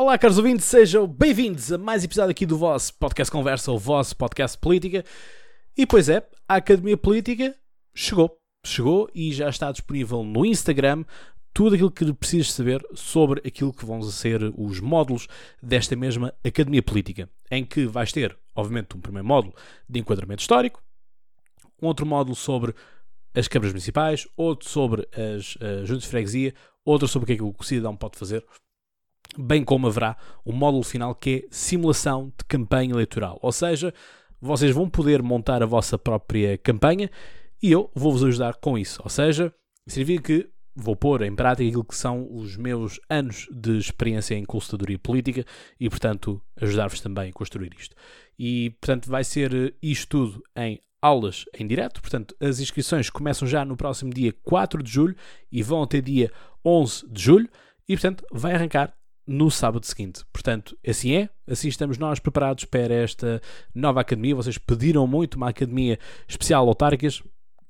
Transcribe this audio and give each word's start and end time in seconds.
Olá, 0.00 0.16
caros 0.16 0.38
ouvintes, 0.38 0.64
sejam 0.64 1.08
bem-vindos 1.08 1.72
a 1.72 1.76
mais 1.76 2.04
episódio 2.04 2.30
aqui 2.30 2.46
do 2.46 2.56
vosso 2.56 2.94
podcast 2.94 3.32
Conversa, 3.32 3.72
o 3.72 3.78
vosso 3.80 4.16
podcast 4.16 4.56
Política. 4.56 5.04
E 5.76 5.84
pois 5.84 6.08
é, 6.08 6.24
a 6.48 6.54
Academia 6.54 6.96
Política 6.96 7.52
chegou, 7.92 8.38
chegou 8.64 9.10
e 9.12 9.32
já 9.32 9.48
está 9.48 9.72
disponível 9.72 10.22
no 10.22 10.46
Instagram 10.46 11.04
tudo 11.52 11.74
aquilo 11.74 11.90
que 11.90 12.12
precisas 12.12 12.52
saber 12.52 12.80
sobre 12.94 13.42
aquilo 13.44 13.72
que 13.72 13.84
vão 13.84 14.00
ser 14.02 14.40
os 14.56 14.78
módulos 14.78 15.26
desta 15.60 15.96
mesma 15.96 16.32
Academia 16.44 16.80
Política, 16.80 17.28
em 17.50 17.64
que 17.64 17.84
vais 17.84 18.12
ter, 18.12 18.38
obviamente, 18.54 18.96
um 18.96 19.00
primeiro 19.00 19.26
módulo 19.26 19.52
de 19.88 19.98
enquadramento 19.98 20.42
histórico, 20.42 20.80
um 21.82 21.88
outro 21.88 22.06
módulo 22.06 22.36
sobre 22.36 22.72
as 23.34 23.48
câmaras 23.48 23.72
municipais, 23.72 24.28
outro 24.36 24.68
sobre 24.68 25.08
as 25.12 25.56
uh, 25.56 25.84
juntas 25.84 26.04
de 26.04 26.08
freguesia, 26.08 26.54
outro 26.84 27.08
sobre 27.08 27.24
o 27.24 27.26
que 27.26 27.32
é 27.32 27.36
que 27.36 27.42
o 27.42 27.64
cidadão 27.64 27.96
pode 27.96 28.16
fazer, 28.16 28.46
bem 29.38 29.62
como 29.62 29.86
haverá 29.86 30.16
um 30.44 30.52
módulo 30.52 30.82
final 30.82 31.14
que 31.14 31.44
é 31.44 31.48
simulação 31.48 32.32
de 32.36 32.44
campanha 32.48 32.92
eleitoral. 32.92 33.38
Ou 33.40 33.52
seja, 33.52 33.94
vocês 34.40 34.74
vão 34.74 34.90
poder 34.90 35.22
montar 35.22 35.62
a 35.62 35.66
vossa 35.66 35.96
própria 35.96 36.58
campanha 36.58 37.08
e 37.62 37.70
eu 37.70 37.88
vou-vos 37.94 38.24
ajudar 38.24 38.56
com 38.56 38.76
isso. 38.76 39.00
Ou 39.04 39.08
seja, 39.08 39.54
significa 39.86 40.22
que 40.22 40.50
vou 40.74 40.96
pôr 40.96 41.22
em 41.22 41.34
prática 41.34 41.68
aquilo 41.68 41.84
que 41.84 41.96
são 41.96 42.26
os 42.30 42.56
meus 42.56 43.00
anos 43.08 43.46
de 43.50 43.78
experiência 43.78 44.34
em 44.34 44.44
consultadoria 44.44 44.98
política 44.98 45.44
e, 45.78 45.88
portanto, 45.88 46.42
ajudar-vos 46.60 47.00
também 47.00 47.30
a 47.30 47.32
construir 47.32 47.72
isto. 47.78 47.94
E, 48.36 48.70
portanto, 48.80 49.08
vai 49.08 49.22
ser 49.22 49.74
isto 49.80 50.08
tudo 50.08 50.42
em 50.56 50.80
aulas 51.00 51.44
em 51.56 51.64
direto, 51.64 52.00
portanto, 52.00 52.34
as 52.40 52.58
inscrições 52.58 53.08
começam 53.08 53.46
já 53.46 53.64
no 53.64 53.76
próximo 53.76 54.12
dia 54.12 54.32
4 54.42 54.82
de 54.82 54.90
julho 54.90 55.14
e 55.50 55.62
vão 55.62 55.82
até 55.82 56.00
dia 56.00 56.32
11 56.64 57.08
de 57.08 57.22
julho 57.22 57.48
e, 57.88 57.94
portanto, 57.94 58.24
vai 58.32 58.52
arrancar 58.52 58.97
no 59.28 59.50
sábado 59.50 59.84
seguinte. 59.84 60.24
Portanto, 60.32 60.76
assim 60.86 61.14
é, 61.14 61.28
assim 61.46 61.68
estamos 61.68 61.98
nós 61.98 62.18
preparados 62.18 62.64
para 62.64 62.94
esta 62.94 63.42
nova 63.74 64.00
academia. 64.00 64.34
Vocês 64.34 64.56
pediram 64.56 65.06
muito 65.06 65.34
uma 65.34 65.50
academia 65.50 65.98
especial 66.26 66.66
autárquicas, 66.66 67.22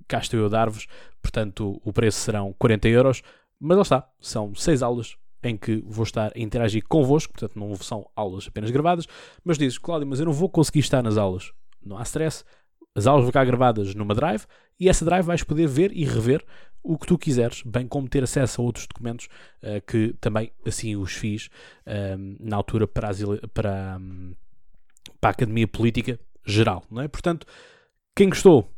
cá 0.06 0.18
estou 0.18 0.38
eu 0.38 0.46
a 0.46 0.48
dar-vos, 0.48 0.86
portanto, 1.20 1.80
o 1.84 1.92
preço 1.92 2.20
serão 2.20 2.54
40 2.58 2.88
euros, 2.88 3.22
mas 3.60 3.76
lá 3.76 3.82
está, 3.82 4.08
são 4.20 4.54
6 4.54 4.82
aulas 4.82 5.16
em 5.42 5.56
que 5.56 5.82
vou 5.84 6.04
estar 6.04 6.32
a 6.34 6.38
interagir 6.38 6.84
convosco, 6.88 7.32
portanto, 7.32 7.58
não 7.58 7.74
são 7.76 8.08
aulas 8.14 8.46
apenas 8.46 8.70
gravadas, 8.70 9.06
mas 9.44 9.58
dizes, 9.58 9.78
Cláudio, 9.78 10.06
mas 10.06 10.20
eu 10.20 10.26
não 10.26 10.32
vou 10.32 10.48
conseguir 10.48 10.80
estar 10.80 11.02
nas 11.02 11.16
aulas. 11.16 11.52
Não 11.84 11.98
há 11.98 12.02
stress, 12.02 12.44
as 12.94 13.06
aulas 13.06 13.22
vão 13.22 13.30
ficar 13.30 13.44
gravadas 13.44 13.94
numa 13.94 14.14
drive 14.14 14.44
e 14.78 14.88
essa 14.88 15.04
drive 15.04 15.24
vais 15.24 15.42
poder 15.42 15.66
ver 15.66 15.92
e 15.92 16.04
rever 16.04 16.44
o 16.88 16.96
que 16.96 17.06
tu 17.06 17.18
quiseres, 17.18 17.62
bem 17.62 17.86
como 17.86 18.08
ter 18.08 18.24
acesso 18.24 18.62
a 18.62 18.64
outros 18.64 18.86
documentos 18.86 19.28
uh, 19.62 19.84
que 19.86 20.14
também 20.22 20.50
assim 20.66 20.96
os 20.96 21.12
fiz 21.12 21.48
uh, 21.86 22.36
na 22.40 22.56
altura 22.56 22.88
para, 22.88 23.10
as, 23.10 23.20
para, 23.52 23.98
um, 24.00 24.32
para, 25.20 25.28
a 25.28 25.32
Academia 25.32 25.68
Política 25.68 26.18
Geral. 26.46 26.82
Não 26.90 27.02
é? 27.02 27.08
Portanto, 27.08 27.46
quem 28.16 28.30
gostou, 28.30 28.72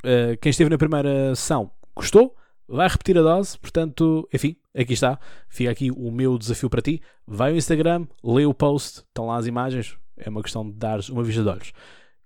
uh, 0.00 0.36
quem 0.40 0.50
esteve 0.50 0.68
na 0.68 0.76
primeira 0.76 1.32
sessão, 1.36 1.70
gostou, 1.94 2.36
vai 2.66 2.88
repetir 2.88 3.16
a 3.16 3.22
dose. 3.22 3.56
Portanto, 3.60 4.28
enfim, 4.34 4.56
aqui 4.76 4.94
está. 4.94 5.16
Fica 5.48 5.70
aqui 5.70 5.92
o 5.92 6.10
meu 6.10 6.36
desafio 6.36 6.68
para 6.68 6.82
ti. 6.82 7.00
Vai 7.24 7.52
ao 7.52 7.56
Instagram, 7.56 8.04
lê 8.24 8.44
o 8.44 8.52
post, 8.52 8.98
estão 8.98 9.26
lá 9.28 9.36
as 9.36 9.46
imagens. 9.46 9.96
É 10.16 10.28
uma 10.28 10.42
questão 10.42 10.68
de 10.68 10.76
dares 10.76 11.08
uma 11.08 11.22
vista 11.22 11.42
de 11.42 11.48
olhos. 11.48 11.72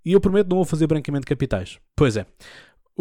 E 0.03 0.11
eu 0.11 0.19
prometo 0.19 0.49
não 0.49 0.57
vou 0.57 0.65
fazer 0.65 0.87
branqueamento 0.87 1.25
de 1.25 1.29
capitais. 1.29 1.77
Pois 1.95 2.17
é. 2.17 2.25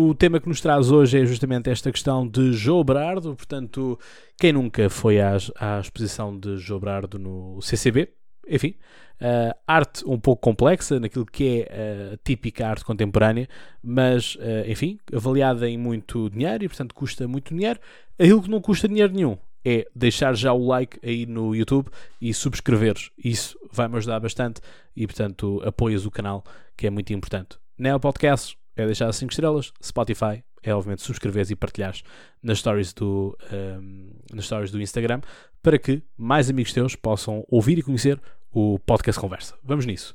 O 0.00 0.14
tema 0.14 0.38
que 0.38 0.48
nos 0.48 0.60
traz 0.60 0.92
hoje 0.92 1.18
é 1.18 1.26
justamente 1.26 1.68
esta 1.68 1.90
questão 1.90 2.24
de 2.24 2.52
João 2.52 2.84
Brardo. 2.84 3.34
Portanto, 3.34 3.98
quem 4.38 4.52
nunca 4.52 4.88
foi 4.88 5.20
à, 5.20 5.36
à 5.58 5.80
exposição 5.80 6.38
de 6.38 6.56
João 6.56 6.78
Brardo 6.78 7.18
no 7.18 7.60
CCB? 7.60 8.08
Enfim, 8.48 8.76
uh, 9.20 9.58
arte 9.66 10.04
um 10.06 10.16
pouco 10.16 10.40
complexa 10.40 11.00
naquilo 11.00 11.26
que 11.26 11.66
é 11.68 12.12
a 12.12 12.14
uh, 12.14 12.18
típica 12.22 12.68
arte 12.68 12.84
contemporânea, 12.84 13.48
mas, 13.82 14.36
uh, 14.36 14.70
enfim, 14.70 15.00
avaliada 15.12 15.68
em 15.68 15.76
muito 15.76 16.30
dinheiro 16.30 16.62
e, 16.64 16.68
portanto, 16.68 16.94
custa 16.94 17.26
muito 17.26 17.52
dinheiro. 17.52 17.80
Aquilo 18.16 18.40
que 18.40 18.50
não 18.50 18.60
custa 18.60 18.86
dinheiro 18.86 19.12
nenhum 19.12 19.36
é 19.64 19.84
deixar 19.96 20.32
já 20.36 20.52
o 20.52 20.64
like 20.64 21.00
aí 21.02 21.26
no 21.26 21.56
YouTube 21.56 21.90
e 22.20 22.32
subscreveres. 22.32 23.10
Isso 23.18 23.58
vai-me 23.72 23.96
ajudar 23.96 24.20
bastante 24.20 24.60
e, 24.94 25.08
portanto, 25.08 25.60
apoias 25.64 26.06
o 26.06 26.10
canal, 26.12 26.44
que 26.76 26.86
é 26.86 26.90
muito 26.90 27.12
importante. 27.12 27.58
Neo 27.76 27.98
Podcast 27.98 28.57
é 28.80 28.86
deixar 28.86 29.12
5 29.12 29.30
estrelas, 29.30 29.72
Spotify 29.82 30.42
é 30.62 30.74
obviamente 30.74 31.02
subscreveres 31.02 31.50
e 31.50 31.56
partilhares 31.56 32.02
nas 32.42 32.58
stories 32.58 32.92
do, 32.92 33.36
um, 33.52 34.10
nas 34.32 34.44
stories 34.44 34.70
do 34.70 34.80
Instagram 34.80 35.20
para 35.62 35.78
que 35.78 36.02
mais 36.16 36.50
amigos 36.50 36.72
teus 36.72 36.94
possam 36.94 37.44
ouvir 37.48 37.78
e 37.78 37.82
conhecer 37.82 38.20
o 38.52 38.78
podcast 38.78 39.20
Conversa. 39.20 39.54
Vamos 39.62 39.84
nisso. 39.86 40.14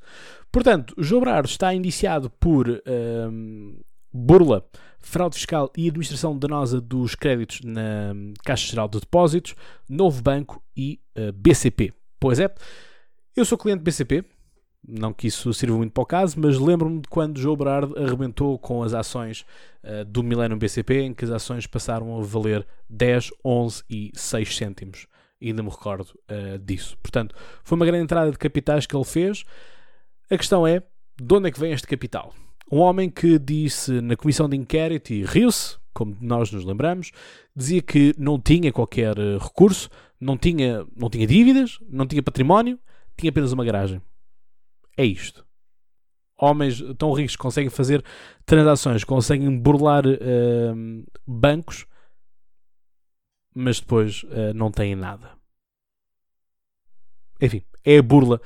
Portanto, 0.52 0.94
João 0.98 1.22
Brardo 1.22 1.48
está 1.48 1.74
indiciado 1.74 2.30
por 2.30 2.70
um, 2.70 3.80
burla, 4.12 4.66
fraude 5.00 5.36
fiscal 5.36 5.72
e 5.78 5.88
administração 5.88 6.38
danosa 6.38 6.80
dos 6.80 7.16
créditos 7.16 7.62
na 7.64 8.14
Caixa 8.44 8.70
Geral 8.70 8.88
de 8.88 9.00
Depósitos, 9.00 9.56
Novo 9.88 10.22
Banco 10.22 10.64
e 10.76 11.00
uh, 11.18 11.32
BCP. 11.34 11.94
Pois 12.20 12.40
é, 12.40 12.54
eu 13.36 13.46
sou 13.46 13.58
cliente 13.58 13.84
BCP, 13.84 14.24
não 14.88 15.14
que 15.14 15.28
isso 15.28 15.54
sirva 15.54 15.78
muito 15.78 15.94
para 15.94 16.02
o 16.02 16.06
caso, 16.06 16.40
mas 16.40 16.60
lembro-me 16.60 17.00
de 17.00 17.08
quando 17.08 17.40
João 17.40 17.56
Berardo 17.56 17.98
arrebentou 17.98 18.60
com 18.60 18.84
as 18.84 18.94
ações 18.94 19.46
uh, 19.84 20.04
do 20.06 20.22
Millennium 20.22 20.58
BCP, 20.58 21.02
em 21.02 21.14
que 21.14 21.24
as 21.24 21.32
ações 21.32 21.66
passaram 21.66 22.20
a 22.20 22.24
valer 22.24 22.68
10, 22.90 23.32
11 23.44 23.84
e 23.90 24.12
6 24.14 24.58
cêntimos. 24.58 25.08
Ainda 25.42 25.64
me 25.64 25.70
recordo 25.70 26.10
uh, 26.30 26.60
disso. 26.60 26.98
Portanto, 27.02 27.36
foi 27.64 27.76
uma 27.76 27.86
grande 27.86 28.04
entrada 28.04 28.32
de 28.32 28.38
capitais 28.38 28.86
que 28.86 28.96
ele 28.96 29.06
fez. 29.06 29.44
A 30.30 30.38
questão 30.38 30.68
é, 30.68 30.82
de 31.22 31.34
onde 31.34 31.48
é 31.48 31.52
que 31.52 31.60
vem 31.60 31.72
este 31.72 31.88
capital? 31.88 32.34
Um 32.72 32.80
homem 32.80 33.10
que 33.10 33.38
disse 33.40 34.02
na 34.02 34.16
comissão 34.16 34.50
de 34.50 34.58
inquérito 34.58 35.14
e 35.14 35.24
riu-se, 35.24 35.78
como 35.94 36.18
nós 36.20 36.52
nos 36.52 36.66
lembramos, 36.66 37.12
dizia 37.56 37.82
que 37.82 38.16
não 38.18 38.40
tinha 38.40 38.72
qualquer 38.72 39.18
eh, 39.20 39.38
recurso, 39.40 39.90
não 40.20 40.36
tinha, 40.36 40.84
não 40.96 41.08
tinha 41.08 41.28
dívidas, 41.28 41.78
não 41.88 42.08
tinha 42.08 42.24
património, 42.24 42.80
tinha 43.16 43.30
apenas 43.30 43.52
uma 43.52 43.64
garagem 43.64 44.02
é 44.98 45.06
isto. 45.06 45.46
Homens 46.38 46.82
tão 46.98 47.14
ricos 47.14 47.36
conseguem 47.36 47.70
fazer 47.70 48.04
transações, 48.46 49.04
conseguem 49.04 49.58
burlar 49.58 50.06
uh, 50.06 51.06
bancos, 51.26 51.86
mas 53.56 53.80
depois 53.80 54.24
uh, 54.24 54.54
não 54.54 54.72
têm 54.72 54.96
nada. 54.96 55.32
Enfim, 57.40 57.64
é 57.86 57.98
a 57.98 58.04
burla 58.04 58.42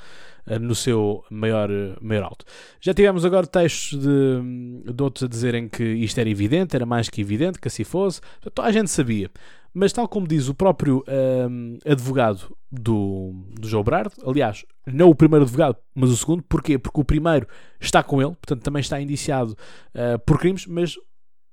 uh, 0.46 0.60
no 0.60 0.76
seu 0.76 1.24
maior, 1.30 1.70
maior 2.02 2.24
alto. 2.24 2.46
Já 2.80 2.94
tivemos 2.94 3.26
agora 3.26 3.48
textos 3.48 4.00
de, 4.00 4.94
de 4.94 5.04
outros 5.04 5.24
a 5.24 5.28
dizerem 5.28 5.68
que 5.68 5.84
isto 5.84 6.20
era 6.20 6.30
evidente, 6.30 6.76
era 6.76 6.86
mais 6.86 7.10
que 7.10 7.22
evidente 7.22 7.60
que 7.60 7.68
assim 7.68 7.84
fosse. 7.84 8.22
Toda 8.54 8.68
a 8.68 8.72
gente 8.72 8.92
sabia. 8.92 9.32
Mas, 9.80 9.94
tal 9.94 10.08
como 10.08 10.28
diz 10.28 10.50
o 10.50 10.56
próprio 10.56 11.04
um, 11.08 11.78
advogado 11.86 12.58
do, 12.72 13.32
do 13.52 13.68
João 13.68 13.84
Brardo, 13.84 14.12
aliás, 14.26 14.66
não 14.88 15.08
o 15.08 15.14
primeiro 15.14 15.46
advogado, 15.46 15.78
mas 15.94 16.10
o 16.10 16.18
segundo, 16.18 16.42
porquê? 16.42 16.80
Porque 16.80 17.00
o 17.00 17.04
primeiro 17.04 17.48
está 17.80 18.02
com 18.02 18.20
ele, 18.20 18.32
portanto, 18.32 18.64
também 18.64 18.80
está 18.80 19.00
indiciado 19.00 19.56
uh, 19.94 20.18
por 20.26 20.40
crimes, 20.40 20.66
mas 20.66 20.98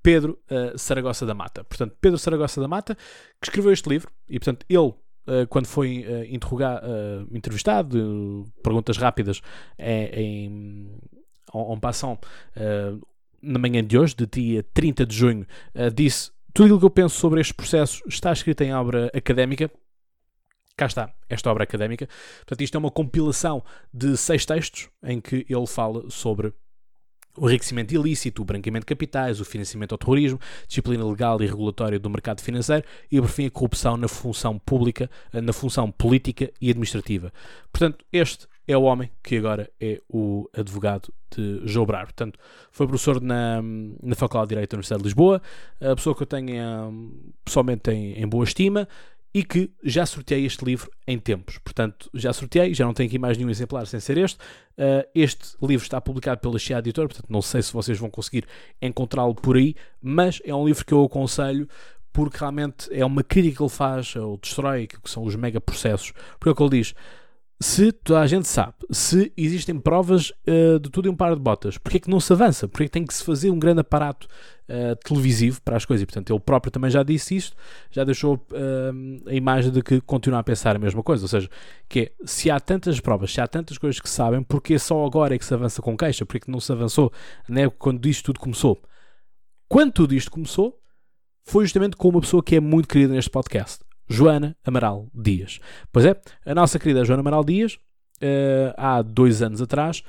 Pedro 0.02 0.38
uh, 0.50 0.78
Saragossa 0.78 1.26
da 1.26 1.34
Mata. 1.34 1.64
Portanto, 1.64 1.98
Pedro 2.00 2.18
Saragossa 2.18 2.62
da 2.62 2.66
Mata, 2.66 2.94
que 2.94 3.46
escreveu 3.46 3.70
este 3.70 3.90
livro, 3.90 4.10
e 4.26 4.38
portanto, 4.38 4.64
ele, 4.70 4.78
uh, 4.78 5.46
quando 5.50 5.66
foi 5.66 6.06
uh, 6.08 7.28
entrevistado, 7.30 8.50
perguntas 8.62 8.96
rápidas 8.96 9.42
em, 9.78 10.06
em 10.14 11.00
en 11.54 11.78
passant, 11.78 12.18
na 13.42 13.58
manhã 13.58 13.84
de 13.84 13.98
hoje, 13.98 14.16
de 14.16 14.26
dia 14.26 14.64
30 14.72 15.06
de 15.06 15.14
junho, 15.14 15.46
disse 15.94 16.32
tudo 16.54 16.66
aquilo 16.66 16.78
que 16.78 16.86
eu 16.86 16.90
penso 16.90 17.18
sobre 17.18 17.40
este 17.40 17.52
processo 17.52 18.00
está 18.06 18.32
escrito 18.32 18.62
em 18.62 18.72
obra 18.72 19.10
académica. 19.12 19.68
Cá 20.76 20.86
está, 20.86 21.12
esta 21.28 21.50
obra 21.50 21.64
académica. 21.64 22.08
Portanto, 22.38 22.60
isto 22.60 22.76
é 22.76 22.78
uma 22.78 22.92
compilação 22.92 23.62
de 23.92 24.16
seis 24.16 24.46
textos 24.46 24.88
em 25.02 25.20
que 25.20 25.44
ele 25.48 25.66
fala 25.66 26.08
sobre 26.08 26.54
o 27.36 27.48
enriquecimento 27.48 27.92
ilícito, 27.92 28.42
o 28.42 28.44
branqueamento 28.44 28.84
de 28.84 28.94
capitais, 28.94 29.40
o 29.40 29.44
financiamento 29.44 29.92
ao 29.92 29.98
terrorismo, 29.98 30.38
disciplina 30.68 31.04
legal 31.04 31.42
e 31.42 31.46
regulatória 31.46 31.98
do 31.98 32.08
mercado 32.08 32.40
financeiro 32.40 32.84
e, 33.10 33.20
por 33.20 33.28
fim, 33.28 33.46
a 33.46 33.50
corrupção 33.50 33.96
na 33.96 34.06
função 34.06 34.56
pública, 34.56 35.10
na 35.32 35.52
função 35.52 35.90
política 35.90 36.52
e 36.60 36.70
administrativa. 36.70 37.32
Portanto, 37.72 38.04
este 38.12 38.46
é 38.66 38.76
o 38.76 38.82
homem 38.82 39.10
que 39.22 39.36
agora 39.36 39.70
é 39.80 40.00
o 40.08 40.48
advogado 40.56 41.12
de 41.34 41.60
João 41.64 41.86
Brar. 41.86 42.04
Portanto, 42.04 42.38
foi 42.70 42.86
professor 42.86 43.20
na, 43.20 43.60
na 44.02 44.14
Faculdade 44.14 44.48
de 44.48 44.54
Direito 44.54 44.70
da 44.70 44.76
Universidade 44.76 45.02
de 45.02 45.08
Lisboa, 45.08 45.42
a 45.80 45.94
pessoa 45.94 46.14
que 46.14 46.22
eu 46.22 46.26
tenho 46.26 47.12
pessoalmente 47.44 47.90
em, 47.90 48.22
em 48.22 48.26
boa 48.26 48.44
estima 48.44 48.88
e 49.34 49.42
que 49.42 49.68
já 49.82 50.06
sorteei 50.06 50.46
este 50.46 50.64
livro 50.64 50.88
em 51.08 51.18
tempos. 51.18 51.58
Portanto, 51.58 52.08
já 52.14 52.32
sorteei, 52.32 52.72
já 52.72 52.84
não 52.84 52.94
tenho 52.94 53.08
aqui 53.08 53.18
mais 53.18 53.36
nenhum 53.36 53.50
exemplar 53.50 53.84
sem 53.86 53.98
ser 53.98 54.16
este. 54.16 54.38
Uh, 54.78 55.04
este 55.12 55.56
livro 55.60 55.84
está 55.84 56.00
publicado 56.00 56.40
pela 56.40 56.56
Chia 56.56 56.78
Editor, 56.78 57.08
portanto, 57.08 57.26
não 57.28 57.42
sei 57.42 57.60
se 57.60 57.72
vocês 57.72 57.98
vão 57.98 58.08
conseguir 58.08 58.46
encontrá-lo 58.80 59.34
por 59.34 59.56
aí, 59.56 59.74
mas 60.00 60.40
é 60.44 60.54
um 60.54 60.64
livro 60.64 60.86
que 60.86 60.94
eu 60.94 61.02
aconselho 61.02 61.68
porque 62.12 62.38
realmente 62.38 62.88
é 62.92 63.04
uma 63.04 63.24
crítica 63.24 63.56
que 63.56 63.62
ele 63.64 63.70
faz 63.70 64.14
ao 64.16 64.36
Destroy, 64.36 64.86
que 64.86 65.10
são 65.10 65.24
os 65.24 65.34
megaprocessos. 65.34 66.12
Porque 66.38 66.48
é 66.48 66.52
o 66.52 66.54
que 66.54 66.62
ele 66.62 66.78
diz 66.78 66.94
se 67.60 67.92
toda 67.92 68.20
a 68.20 68.26
gente 68.26 68.48
sabe, 68.48 68.74
se 68.90 69.32
existem 69.36 69.78
provas 69.78 70.30
uh, 70.46 70.78
de 70.80 70.90
tudo 70.90 71.08
em 71.08 71.12
um 71.12 71.16
par 71.16 71.34
de 71.34 71.40
botas, 71.40 71.78
porque 71.78 71.98
é 71.98 72.00
que 72.00 72.10
não 72.10 72.18
se 72.20 72.32
avança? 72.32 72.66
Porque 72.66 72.84
é 72.84 72.86
que 72.86 72.92
tem 72.92 73.06
que 73.06 73.14
se 73.14 73.22
fazer 73.22 73.50
um 73.50 73.58
grande 73.58 73.80
aparato 73.80 74.26
uh, 74.68 74.96
televisivo 75.04 75.62
para 75.62 75.76
as 75.76 75.84
coisas? 75.84 76.02
E, 76.02 76.06
portanto, 76.06 76.32
ele 76.32 76.40
próprio 76.40 76.70
também 76.70 76.90
já 76.90 77.02
disse 77.02 77.36
isto, 77.36 77.56
já 77.90 78.02
deixou 78.02 78.34
uh, 78.34 79.28
a 79.28 79.34
imagem 79.34 79.70
de 79.70 79.82
que 79.82 80.00
continua 80.00 80.40
a 80.40 80.42
pensar 80.42 80.74
a 80.74 80.78
mesma 80.78 81.02
coisa. 81.02 81.24
Ou 81.24 81.28
seja, 81.28 81.48
que 81.88 82.00
é, 82.00 82.12
se 82.24 82.50
há 82.50 82.58
tantas 82.58 82.98
provas, 82.98 83.32
se 83.32 83.40
há 83.40 83.46
tantas 83.46 83.78
coisas 83.78 84.00
que 84.00 84.10
sabem, 84.10 84.42
porque 84.42 84.78
só 84.78 85.04
agora 85.04 85.34
é 85.34 85.38
que 85.38 85.44
se 85.44 85.54
avança 85.54 85.80
com 85.80 85.96
queixa? 85.96 86.26
Porque 86.26 86.38
é 86.38 86.40
que 86.40 86.50
não 86.50 86.60
se 86.60 86.72
avançou 86.72 87.12
na 87.48 87.60
época 87.62 87.78
quando 87.78 88.06
isto 88.06 88.24
tudo 88.24 88.40
começou? 88.40 88.82
Quando 89.68 89.92
tudo 89.92 90.14
isto 90.14 90.30
começou, 90.30 90.78
foi 91.44 91.64
justamente 91.64 91.96
com 91.96 92.08
uma 92.08 92.20
pessoa 92.20 92.42
que 92.42 92.56
é 92.56 92.60
muito 92.60 92.88
querida 92.88 93.12
neste 93.12 93.30
podcast, 93.30 93.83
Joana 94.08 94.56
Amaral 94.64 95.08
Dias. 95.14 95.60
Pois 95.92 96.04
é, 96.04 96.20
a 96.44 96.54
nossa 96.54 96.78
querida 96.78 97.04
Joana 97.04 97.20
Amaral 97.20 97.44
Dias, 97.44 97.78
uh, 98.22 98.74
há 98.76 99.02
dois 99.02 99.42
anos 99.42 99.60
atrás, 99.60 100.02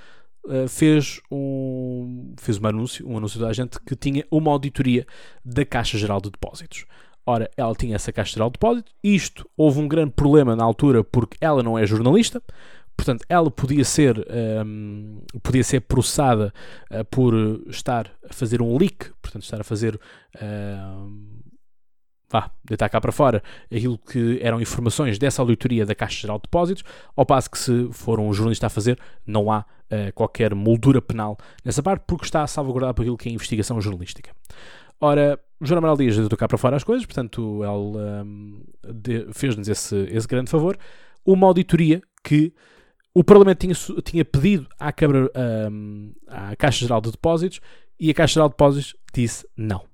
uh, 0.45 0.68
fez, 0.68 1.21
um, 1.31 2.33
fez 2.38 2.59
um 2.59 2.68
anúncio, 2.68 3.07
um 3.07 3.18
anúncio 3.18 3.39
da 3.39 3.51
gente 3.53 3.80
que 3.80 3.95
tinha 3.95 4.25
uma 4.30 4.51
auditoria 4.51 5.06
da 5.44 5.65
Caixa 5.65 5.97
Geral 5.97 6.21
de 6.21 6.30
Depósitos. 6.30 6.86
Ora, 7.25 7.50
ela 7.57 7.74
tinha 7.74 7.95
essa 7.95 8.12
Caixa 8.12 8.33
Geral 8.33 8.50
de 8.50 8.53
Depósitos, 8.53 8.94
isto 9.03 9.50
houve 9.57 9.80
um 9.80 9.88
grande 9.88 10.12
problema 10.12 10.56
na 10.56 10.63
altura 10.63 11.03
porque 11.03 11.38
ela 11.42 11.63
não 11.63 11.77
é 11.77 11.86
jornalista, 11.86 12.42
portanto 12.95 13.25
ela 13.27 13.50
podia 13.50 13.83
ser, 13.83 14.19
um, 14.19 14.24
ehm, 15.33 15.39
podia 15.42 15.63
ser 15.63 15.81
processada 15.81 16.53
uh, 16.92 17.03
por 17.06 17.33
estar 17.68 18.12
a 18.30 18.33
fazer 18.33 18.62
um 18.62 18.77
leak, 18.77 19.12
portanto 19.21 19.44
estar 19.44 19.62
a 19.62 19.63
fazer... 19.63 20.00
Uh, 20.36 21.36
vá, 22.39 22.51
deitar 22.63 22.89
cá 22.89 22.99
para 22.99 23.11
fora 23.11 23.41
aquilo 23.73 23.97
que 23.97 24.39
eram 24.41 24.59
informações 24.59 25.17
dessa 25.17 25.41
auditoria 25.41 25.85
da 25.85 25.95
Caixa 25.95 26.21
Geral 26.21 26.37
de 26.37 26.43
Depósitos, 26.43 26.83
ao 27.15 27.25
passo 27.25 27.49
que 27.49 27.57
se 27.57 27.89
for 27.91 28.19
um 28.19 28.33
jornalista 28.33 28.67
a 28.67 28.69
fazer, 28.69 28.99
não 29.25 29.49
há 29.49 29.59
uh, 29.59 30.13
qualquer 30.13 30.53
moldura 30.53 31.01
penal 31.01 31.37
nessa 31.63 31.81
parte, 31.81 32.03
porque 32.05 32.25
está 32.25 32.45
salvaguardado 32.45 32.95
por 32.95 33.01
aquilo 33.03 33.17
que 33.17 33.29
é 33.29 33.31
investigação 33.31 33.79
jornalística. 33.79 34.31
Ora, 34.99 35.39
João 35.61 35.77
Amaral 35.77 35.97
Dias 35.97 36.17
deitou 36.17 36.37
cá 36.37 36.47
para 36.47 36.57
fora 36.57 36.75
as 36.75 36.83
coisas, 36.83 37.05
portanto, 37.05 37.61
ele 37.63 38.23
um, 38.23 39.33
fez-nos 39.33 39.67
esse, 39.67 39.95
esse 40.09 40.27
grande 40.27 40.49
favor. 40.49 40.77
Uma 41.25 41.47
auditoria 41.47 42.01
que 42.23 42.53
o 43.13 43.23
Parlamento 43.23 43.59
tinha, 43.59 43.73
tinha 44.03 44.25
pedido 44.25 44.67
à, 44.77 44.91
Câmara, 44.91 45.31
um, 45.71 46.13
à 46.27 46.55
Caixa 46.55 46.81
Geral 46.81 47.01
de 47.01 47.11
Depósitos 47.11 47.61
e 47.99 48.09
a 48.09 48.13
Caixa 48.13 48.35
Geral 48.35 48.49
de 48.49 48.53
Depósitos 48.53 48.95
disse 49.13 49.47
não. 49.55 49.85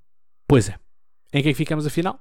Pois 0.47 0.69
é. 0.69 0.75
Em 1.33 1.41
que 1.41 1.49
é 1.49 1.51
que 1.51 1.57
ficamos 1.57 1.85
afinal? 1.85 2.19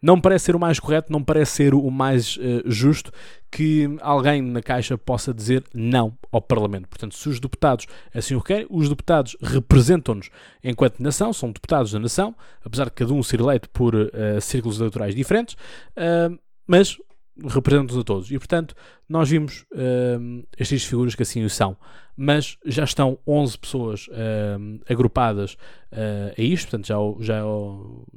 Não 0.00 0.20
parece 0.20 0.46
ser 0.46 0.56
o 0.56 0.60
mais 0.60 0.78
correto, 0.78 1.10
não 1.10 1.22
parece 1.22 1.52
ser 1.52 1.74
o 1.74 1.90
mais 1.90 2.36
uh, 2.36 2.62
justo 2.66 3.10
que 3.50 3.88
alguém 4.00 4.42
na 4.42 4.60
Caixa 4.60 4.98
possa 4.98 5.32
dizer 5.32 5.64
não 5.74 6.16
ao 6.30 6.40
Parlamento. 6.40 6.88
Portanto, 6.88 7.14
se 7.14 7.28
os 7.28 7.40
deputados 7.40 7.86
assim 8.14 8.34
o 8.34 8.42
querem, 8.42 8.66
os 8.68 8.88
deputados 8.88 9.36
representam-nos 9.42 10.30
enquanto 10.62 11.02
nação, 11.02 11.32
são 11.32 11.50
deputados 11.50 11.92
da 11.92 11.98
nação, 11.98 12.34
apesar 12.64 12.84
de 12.84 12.92
cada 12.92 13.12
um 13.12 13.22
ser 13.22 13.40
eleito 13.40 13.70
por 13.70 13.94
uh, 13.94 14.10
círculos 14.40 14.78
eleitorais 14.78 15.14
diferentes, 15.14 15.54
uh, 15.54 16.38
mas 16.66 16.98
representam-nos 17.44 17.98
a 17.98 18.04
todos. 18.04 18.30
E, 18.30 18.38
portanto, 18.38 18.74
nós 19.08 19.28
vimos 19.28 19.66
uh, 19.72 20.46
estas 20.56 20.84
figuras 20.84 21.14
que 21.14 21.22
assim 21.22 21.44
o 21.44 21.50
são. 21.50 21.76
Mas 22.16 22.56
já 22.64 22.84
estão 22.84 23.18
11 23.26 23.58
pessoas 23.58 24.08
uh, 24.08 24.80
agrupadas 24.88 25.52
uh, 25.92 26.32
a 26.36 26.42
isto, 26.42 26.70
portanto, 26.70 26.86
já, 26.86 26.96
já, 27.20 27.42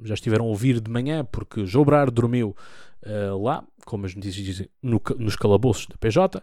já 0.04 0.14
estiveram 0.14 0.46
a 0.46 0.48
ouvir 0.48 0.80
de 0.80 0.90
manhã, 0.90 1.26
porque 1.26 1.66
Jobrar 1.66 2.10
dormiu 2.10 2.56
uh, 3.04 3.44
lá, 3.44 3.64
como 3.86 4.06
as 4.06 4.16
notícias 4.16 4.46
dizem, 4.46 4.70
no, 4.82 5.02
nos 5.18 5.36
calabouços 5.36 5.86
da 5.88 5.98
PJ, 5.98 6.42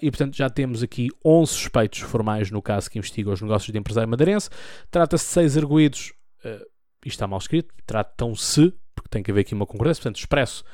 e, 0.00 0.10
portanto, 0.10 0.36
já 0.36 0.48
temos 0.48 0.82
aqui 0.82 1.08
11 1.24 1.52
suspeitos 1.52 2.00
formais 2.00 2.50
no 2.50 2.62
caso 2.62 2.90
que 2.90 2.98
investiga 2.98 3.30
os 3.30 3.42
negócios 3.42 3.72
de 3.72 3.78
empresário 3.78 4.08
madeirense. 4.08 4.48
Trata-se 4.90 5.24
de 5.24 5.30
seis 5.30 5.56
arguídos, 5.56 6.12
isto 6.44 7.16
está 7.16 7.26
mal 7.26 7.38
escrito, 7.38 7.74
tratam-se, 7.86 8.72
porque 8.94 9.08
tem 9.10 9.22
que 9.22 9.30
haver 9.30 9.40
aqui 9.40 9.54
uma 9.54 9.66
concordância, 9.66 10.02
portanto, 10.02 10.18
expresso 10.18 10.64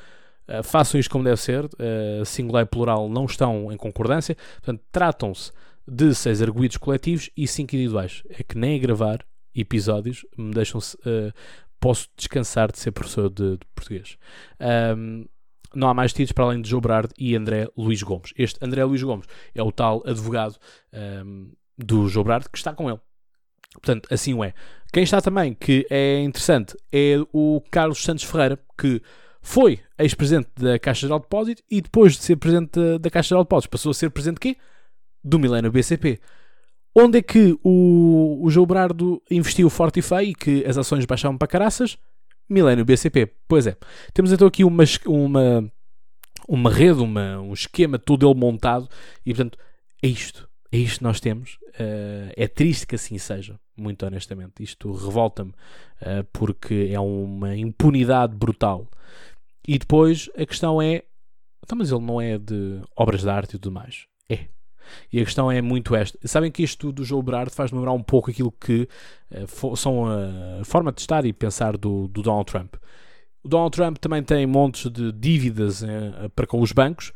Uh, 0.47 0.63
façam 0.63 0.99
isto 0.99 1.09
como 1.09 1.23
deve 1.23 1.39
ser, 1.39 1.65
uh, 1.65 2.25
singular 2.25 2.63
e 2.63 2.65
plural 2.65 3.09
não 3.09 3.25
estão 3.25 3.71
em 3.71 3.77
concordância, 3.77 4.35
portanto, 4.61 4.81
tratam-se 4.91 5.51
de 5.87 6.13
seis 6.13 6.41
arguídos 6.41 6.77
coletivos 6.77 7.29
e 7.35 7.47
cinco 7.47 7.75
individuais. 7.75 8.23
É 8.29 8.43
que 8.43 8.57
nem 8.57 8.75
a 8.75 8.79
gravar 8.79 9.25
episódios 9.55 10.25
me 10.37 10.51
deixam 10.51 10.79
uh, 10.79 11.33
posso 11.79 12.07
descansar 12.15 12.71
de 12.71 12.79
ser 12.79 12.91
professor 12.91 13.29
de, 13.29 13.57
de 13.57 13.65
português. 13.75 14.17
Um, 14.97 15.25
não 15.75 15.89
há 15.89 15.93
mais 15.93 16.13
títulos 16.13 16.31
para 16.31 16.45
além 16.45 16.61
de 16.61 16.69
Joe 16.69 16.79
Brard 16.79 17.11
e 17.17 17.35
André 17.35 17.67
Luís 17.75 18.01
Gomes. 18.01 18.33
Este 18.37 18.57
André 18.63 18.85
Luís 18.85 19.03
Gomes 19.03 19.27
é 19.53 19.61
o 19.61 19.71
tal 19.71 20.01
advogado 20.05 20.55
um, 21.25 21.51
do 21.77 22.07
Joe 22.07 22.23
Brard 22.23 22.47
que 22.49 22.57
está 22.57 22.73
com 22.73 22.89
ele. 22.89 22.99
Portanto, 23.73 24.07
assim 24.09 24.33
o 24.33 24.43
é. 24.43 24.53
Quem 24.93 25.03
está 25.03 25.19
também, 25.19 25.53
que 25.53 25.85
é 25.89 26.21
interessante, 26.21 26.77
é 26.91 27.15
o 27.33 27.61
Carlos 27.69 28.01
Santos 28.01 28.23
Ferreira, 28.23 28.57
que 28.77 29.01
foi 29.41 29.79
ex-presidente 30.03 30.49
da 30.57 30.77
Caixa 30.77 31.01
Geral 31.01 31.19
de 31.19 31.25
Depósitos 31.25 31.63
e 31.69 31.81
depois 31.81 32.13
de 32.13 32.23
ser 32.23 32.35
presidente 32.35 32.79
da, 32.99 33.09
Caixa 33.09 33.29
Geral 33.29 33.43
de 33.43 33.47
Depósitos 33.47 33.71
passou 33.71 33.89
a 33.91 33.93
ser 33.93 34.09
presidente 34.09 34.35
de 34.35 34.53
quê? 34.53 34.57
Do 35.23 35.39
Milênio 35.39 35.71
BCP. 35.71 36.19
Onde 36.95 37.17
é 37.17 37.21
que 37.21 37.57
o, 37.63 38.39
o 38.43 38.49
João 38.49 38.67
Brardo 38.67 39.21
investiu 39.31 39.69
forte 39.69 39.99
e 39.99 40.01
feio 40.01 40.29
e 40.29 40.35
que 40.35 40.65
as 40.65 40.77
ações 40.77 41.05
baixavam 41.05 41.37
para 41.37 41.47
caraças? 41.47 41.97
Milênio 42.47 42.85
BCP. 42.85 43.31
Pois 43.47 43.65
é. 43.65 43.75
Temos 44.13 44.31
então 44.31 44.47
aqui 44.47 44.63
uma, 44.63 44.83
uma, 45.05 45.71
uma 46.47 46.69
rede, 46.69 46.99
uma, 46.99 47.39
um 47.39 47.53
esquema 47.53 47.97
todo 47.97 48.29
ele 48.29 48.39
montado 48.39 48.87
e 49.25 49.33
portanto 49.33 49.57
é 50.03 50.07
isto. 50.07 50.47
É 50.71 50.77
isto 50.77 50.97
que 50.97 51.03
nós 51.03 51.19
temos. 51.19 51.59
Uh, 51.79 52.33
é 52.35 52.47
triste 52.47 52.87
que 52.87 52.95
assim 52.95 53.17
seja, 53.17 53.59
muito 53.77 54.05
honestamente. 54.05 54.63
Isto 54.63 54.91
revolta-me 54.91 55.51
uh, 55.51 56.23
porque 56.33 56.89
é 56.91 56.99
uma 56.99 57.55
impunidade 57.55 58.35
brutal. 58.35 58.87
E 59.67 59.77
depois 59.77 60.29
a 60.37 60.45
questão 60.45 60.81
é: 60.81 61.03
então, 61.63 61.77
mas 61.77 61.91
ele 61.91 62.01
não 62.01 62.19
é 62.19 62.37
de 62.37 62.81
obras 62.95 63.21
de 63.21 63.29
arte 63.29 63.55
e 63.55 63.59
tudo 63.59 63.71
mais? 63.71 64.05
É. 64.29 64.47
E 65.11 65.21
a 65.21 65.23
questão 65.23 65.49
é 65.49 65.61
muito 65.61 65.95
esta. 65.95 66.17
Sabem 66.27 66.51
que 66.51 66.61
isto 66.61 66.91
do 66.91 67.05
João 67.05 67.23
Berardo 67.23 67.51
faz 67.51 67.71
lembrar 67.71 67.93
um 67.93 68.03
pouco 68.03 68.29
aquilo 68.29 68.51
que 68.51 68.87
uh, 69.31 69.75
são 69.77 70.05
a 70.05 70.63
forma 70.65 70.91
de 70.91 71.01
estar 71.01 71.25
e 71.25 71.31
pensar 71.31 71.77
do, 71.77 72.07
do, 72.09 72.21
Donald 72.21 72.51
Trump. 72.51 72.75
O 73.41 73.47
Donald 73.47 73.75
Trump 73.75 73.97
também 73.97 74.21
tem 74.21 74.45
montes 74.45 74.91
de 74.91 75.11
dívidas 75.13 75.81
uh, 75.83 76.29
para 76.35 76.45
com 76.45 76.61
os 76.61 76.71
bancos. 76.73 77.13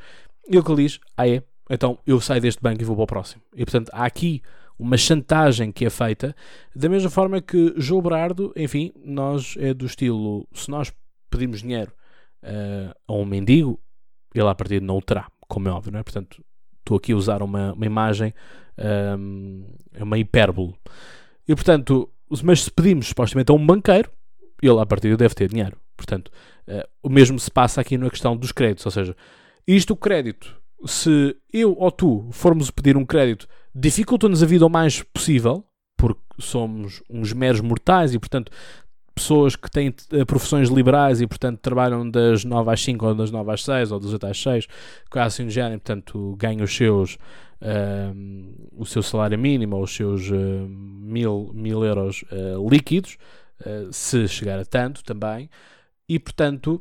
E 0.49 0.57
o 0.57 0.63
que 0.63 0.71
ele 0.71 0.83
diz: 0.83 0.99
Ah, 1.17 1.27
é? 1.27 1.43
Então 1.69 1.99
eu 2.07 2.21
saio 2.21 2.41
deste 2.41 2.61
banco 2.61 2.81
e 2.81 2.85
vou 2.85 2.95
para 2.95 3.03
o 3.03 3.07
próximo. 3.07 3.41
E 3.53 3.65
portanto 3.65 3.89
há 3.91 4.05
aqui 4.05 4.41
uma 4.79 4.95
chantagem 4.95 5.71
que 5.71 5.85
é 5.85 5.89
feita, 5.89 6.35
da 6.73 6.87
mesma 6.87 7.09
forma 7.09 7.41
que 7.41 7.73
João 7.77 8.01
Berardo, 8.01 8.53
enfim, 8.55 8.93
nós 9.03 9.55
é 9.59 9.73
do 9.73 9.85
estilo: 9.85 10.47
se 10.53 10.71
nós 10.71 10.93
pedimos 11.29 11.61
dinheiro 11.61 11.91
uh, 12.43 12.93
a 13.07 13.13
um 13.13 13.25
mendigo, 13.25 13.79
ele 14.33 14.47
a 14.47 14.55
partir 14.55 14.81
não 14.81 14.97
o 14.97 15.01
terá, 15.01 15.27
como 15.47 15.67
é 15.67 15.71
óbvio, 15.71 15.91
não 15.91 15.99
é? 15.99 16.03
Portanto, 16.03 16.43
estou 16.79 16.97
aqui 16.97 17.11
a 17.11 17.15
usar 17.15 17.41
uma, 17.41 17.73
uma 17.73 17.85
imagem, 17.85 18.33
um, 19.17 19.65
ehm, 19.95 20.03
uma 20.03 20.17
hipérbole. 20.17 20.75
E 21.47 21.55
portanto, 21.55 22.09
mas 22.43 22.63
se 22.63 22.71
pedimos 22.71 23.07
supostamente 23.07 23.51
a 23.51 23.55
um 23.55 23.65
banqueiro, 23.65 24.11
ele 24.61 24.79
a 24.79 24.85
partir 24.85 25.15
deve 25.15 25.35
ter 25.35 25.49
dinheiro. 25.49 25.77
Portanto, 25.95 26.31
uh, 26.67 26.87
o 27.01 27.09
mesmo 27.09 27.39
se 27.39 27.49
passa 27.49 27.81
aqui 27.81 27.97
na 27.97 28.09
questão 28.09 28.35
dos 28.35 28.51
créditos, 28.51 28.85
ou 28.85 28.91
seja, 28.91 29.15
isto 29.65 29.93
o 29.93 29.97
crédito, 29.97 30.55
se 30.85 31.35
eu 31.51 31.75
ou 31.77 31.91
tu 31.91 32.27
formos 32.31 32.69
pedir 32.69 32.95
um 32.95 33.05
crédito, 33.05 33.47
dificulta-nos 33.73 34.43
a 34.43 34.45
vida 34.45 34.65
o 34.65 34.69
mais 34.69 35.01
possível, 35.01 35.65
porque 35.97 36.21
somos 36.39 37.01
uns 37.09 37.33
meros 37.33 37.61
mortais 37.61 38.13
e, 38.13 38.19
portanto, 38.19 38.51
pessoas 39.17 39.55
que 39.55 39.69
têm 39.69 39.89
uh, 39.89 40.25
profissões 40.25 40.69
liberais 40.69 41.19
e, 41.19 41.27
portanto, 41.27 41.59
trabalham 41.59 42.09
das 42.09 42.45
9 42.45 42.71
às 42.71 42.81
5 42.81 43.05
ou 43.05 43.15
das 43.15 43.31
9 43.31 43.51
às 43.51 43.63
6 43.63 43.91
ou 43.91 43.99
das 43.99 44.13
8 44.13 44.27
às 44.27 44.41
6, 44.41 44.67
quase 45.09 45.27
assim 45.27 45.47
de 45.47 45.53
género, 45.53 45.81
portanto, 45.81 46.35
ganham 46.37 46.63
os 46.63 46.75
seus, 46.75 47.15
uh, 47.15 48.77
o 48.77 48.85
seu 48.85 49.03
salário 49.03 49.37
mínimo 49.37 49.75
ou 49.75 49.83
os 49.83 49.95
seus 49.95 50.29
uh, 50.29 50.67
mil, 50.69 51.51
mil 51.53 51.83
euros 51.83 52.23
uh, 52.31 52.69
líquidos, 52.69 53.17
se 53.91 54.27
chegar 54.27 54.59
a 54.59 54.65
tanto 54.65 55.03
também, 55.03 55.49
e, 56.07 56.19
portanto, 56.19 56.79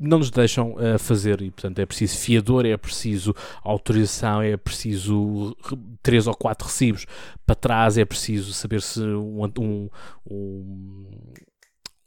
não 0.00 0.18
nos 0.18 0.30
deixam 0.30 0.72
uh, 0.72 0.98
fazer 0.98 1.42
e 1.42 1.50
portanto 1.50 1.78
é 1.78 1.84
preciso 1.84 2.16
fiador, 2.16 2.64
é 2.64 2.76
preciso 2.76 3.34
autorização, 3.62 4.40
é 4.40 4.56
preciso 4.56 5.54
três 6.02 6.26
ou 6.26 6.34
quatro 6.34 6.66
recibos 6.66 7.06
para 7.44 7.54
trás, 7.54 7.98
é 7.98 8.04
preciso 8.04 8.54
saber 8.54 8.80
se 8.80 9.00
um, 9.00 9.44
um, 9.58 9.90
um, 10.30 11.32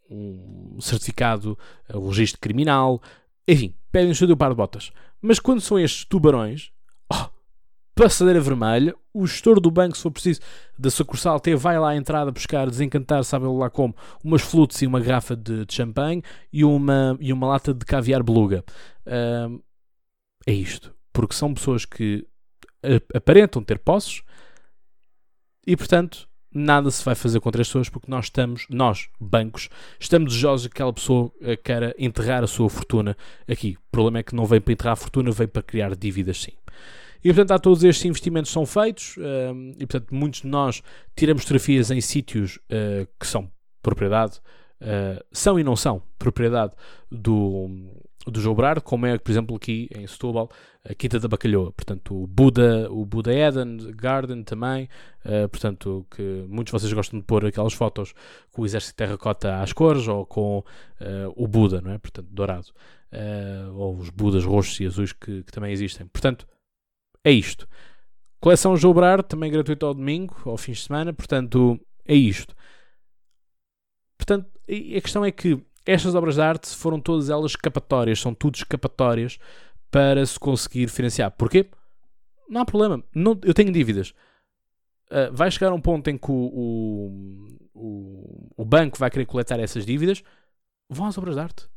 um 0.10 0.82
certificado, 0.82 1.58
um 1.94 2.10
registro 2.10 2.42
criminal, 2.42 3.00
enfim, 3.48 3.76
pedem 3.92 4.12
o 4.12 4.16
seu 4.16 4.36
par 4.36 4.50
de 4.50 4.56
botas. 4.56 4.92
Mas 5.22 5.40
quando 5.40 5.62
são 5.62 5.80
estes 5.80 6.04
tubarões, 6.04 6.73
passadeira 7.96 8.40
vermelha, 8.40 8.96
o 9.14 9.26
gestor 9.28 9.60
do 9.60 9.70
banco, 9.70 9.96
se 9.96 10.04
for 10.04 10.12
preciso, 10.12 10.42
da 10.78 10.90
sucursal 10.90 11.40
T, 11.40 11.56
vai 11.56 11.80
lá 11.80 11.90
à 11.90 11.96
entrada 11.96 12.32
buscar, 12.32 12.70
desencantar, 12.70 13.24
sabe 13.24 13.46
lá 13.46 13.70
como, 13.70 13.96
umas 14.24 14.42
flutes 14.42 14.82
e 14.82 14.88
uma 14.88 15.00
garrafa 15.00 15.36
de, 15.36 15.66
de 15.66 15.74
champanhe 15.74 16.24
e 16.52 16.64
uma, 16.64 17.18
e 17.20 17.32
uma 17.32 17.48
lata 17.48 17.74
de 17.74 17.86
caviar 17.86 18.24
beluga. 18.24 18.64
É 20.46 20.52
isto. 20.52 20.94
porque 21.12 21.36
são 21.36 21.54
pessoas 21.54 21.86
que 21.86 22.26
aparentam 23.14 23.64
ter 23.64 23.80
posses 23.80 24.24
e, 25.66 25.78
portanto, 25.78 26.28
nada 26.54 26.92
se 26.92 27.04
vai 27.04 27.16
fazer 27.16 27.40
contra 27.40 27.62
as 27.62 27.68
pessoas 27.68 27.90
porque 27.90 28.12
nós 28.12 28.26
estamos, 28.26 28.66
nós, 28.70 29.10
bancos, 29.20 29.70
estamos 30.00 30.34
desejosos 30.34 30.68
que 30.68 30.74
aquela 30.74 30.94
pessoa 30.94 31.26
uh, 31.26 31.58
queira 31.64 31.96
enterrar 31.98 32.44
a 32.44 32.48
sua 32.48 32.70
fortuna 32.70 33.18
aqui. 33.48 33.78
O 33.78 33.92
problema 33.92 34.20
é 34.20 34.24
que 34.24 34.36
não 34.36 34.46
vem 34.46 34.62
para 34.62 34.74
enterrar 34.74 34.94
a 34.94 34.98
fortuna, 34.98 35.32
vem 35.32 35.48
para 35.48 35.64
criar 35.64 35.96
dívidas 35.96 36.42
sim. 36.42 36.54
E 37.24 37.30
portanto, 37.30 37.51
há 37.51 37.60
todos 37.60 37.84
estes 37.84 38.06
investimentos 38.06 38.51
são 38.51 38.65
feitos 38.65 39.18
uh, 39.18 39.22
e 39.77 39.86
portanto, 39.86 40.13
muitos 40.13 40.42
de 40.42 40.48
nós 40.48 40.82
tiramos 41.15 41.44
fotografias 41.44 41.89
em 41.92 42.01
sítios 42.01 42.58
uh, 42.58 43.08
que 43.20 43.27
são 43.27 43.50
propriedade, 43.82 44.39
são 45.32 45.58
e 45.58 45.63
não 45.63 45.77
são 45.77 46.01
propriedade 46.20 46.74
do, 47.10 47.70
do 48.32 48.39
João 48.39 48.56
Brard, 48.56 48.82
como 48.82 49.06
é, 49.06 49.18
por 49.18 49.32
exemplo, 49.32 49.56
aqui 49.56 49.89
em 49.96 50.08
Setúbal, 50.08 50.50
a 50.88 50.94
Quinta 50.94 51.20
da 51.20 51.27
Bacalhoa. 51.27 51.72
Portanto, 51.72 52.24
o 52.24 52.27
Buda, 52.27 52.89
o 52.92 53.06
Buda 53.06 53.34
Eden 53.34 53.77
Garden 53.96 54.44
também. 54.44 54.89
Uh, 55.25 55.48
portanto, 55.50 56.06
que 56.12 56.46
muitos 56.48 56.72
de 56.72 56.80
vocês 56.80 56.94
gostam 56.94 57.20
de 57.20 57.25
pôr 57.25 57.46
aquelas 57.46 57.74
fotos 57.74 58.13
com 58.51 58.62
o 58.62 58.65
exército 58.65 58.94
de 58.94 58.98
terracota 58.98 59.62
às 59.62 59.74
cores 59.74 60.08
ou 60.08 60.25
com 60.25 60.60
uh, 60.60 60.63
o 61.36 61.48
Buda, 61.48 61.82
não 61.82 61.92
é? 61.92 61.98
Portanto, 61.98 62.27
dourado. 62.32 62.68
Uh, 63.12 63.74
ou 63.75 63.98
os 63.98 64.10
Budas 64.10 64.44
roxos 64.44 64.80
e 64.80 64.86
azuis 64.86 65.13
que, 65.13 65.44
que, 65.44 65.51
também 65.51 65.72
existem. 65.72 66.08
Portanto, 66.08 66.48
é 67.24 67.32
isto. 67.32 67.68
Coleção 68.39 68.75
João 68.75 68.94
Brard, 68.94 69.24
também 69.27 69.51
gratuito 69.51 69.86
ao 69.86 69.94
domingo, 69.94 70.36
ao 70.46 70.58
fim 70.58 70.74
de 70.74 70.82
semana. 70.82 71.13
Portanto, 71.13 71.80
é 72.06 72.13
isto. 72.13 72.56
Portanto, 74.18 74.50
a 74.68 75.01
questão 75.01 75.24
é 75.24 75.32
que 75.32 75.62
estas 75.86 76.15
obras 76.15 76.36
de 76.36 76.42
arte 76.42 76.75
foram 76.75 77.00
todas 77.00 77.30
elas 77.30 77.51
escapatórias, 77.51 78.20
são 78.20 78.34
tudo 78.34 78.56
escapatórias 78.56 79.38
para 79.92 80.25
se 80.25 80.39
conseguir 80.39 80.88
financiar. 80.89 81.32
Porquê? 81.32 81.70
Não 82.50 82.62
há 82.62 82.65
problema. 82.65 83.03
Não, 83.13 83.39
eu 83.44 83.53
tenho 83.53 83.72
dívidas. 83.72 84.13
Uh, 85.10 85.32
vai 85.32 85.51
chegar 85.51 85.72
um 85.72 85.82
ponto 85.82 86.10
em 86.10 86.18
que 86.18 86.32
o, 86.32 87.12
o, 87.74 88.51
o, 88.58 88.65
banco 88.65 88.98
vai 88.98 89.10
querer 89.10 89.25
coletar 89.25 89.60
essas 89.60 89.86
dívidas. 89.86 90.24
Vão 90.89 91.06
às 91.06 91.18
obras 91.18 91.36
de 91.36 91.42
arte. 91.42 91.68